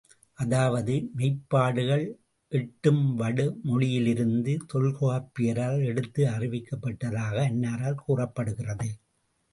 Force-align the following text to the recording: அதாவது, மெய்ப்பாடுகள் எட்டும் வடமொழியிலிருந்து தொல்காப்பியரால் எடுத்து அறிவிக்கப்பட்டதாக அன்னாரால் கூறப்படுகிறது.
அதாவது, 0.37 0.93
மெய்ப்பாடுகள் 1.15 2.05
எட்டும் 2.51 3.19
வடமொழியிலிருந்து 3.19 4.57
தொல்காப்பியரால் 4.73 5.85
எடுத்து 5.85 6.23
அறிவிக்கப்பட்டதாக 6.27 7.37
அன்னாரால் 7.45 8.01
கூறப்படுகிறது. 8.05 8.89